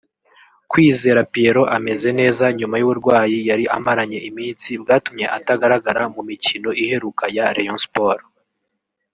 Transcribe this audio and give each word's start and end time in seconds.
Kwizera 0.71 1.21
Pierrot 1.31 1.69
ameze 1.77 2.09
neza 2.19 2.43
nyuma 2.59 2.75
y’uburwayi 2.77 3.37
yari 3.49 3.65
amaranye 3.77 4.19
iminsi 4.29 4.69
bwatumye 4.81 5.25
atagaragara 5.37 6.01
mu 6.13 6.21
mikino 6.29 6.69
iheruka 6.83 7.23
ya 7.35 7.45
Rayon 7.55 7.79
Sports 7.85 8.27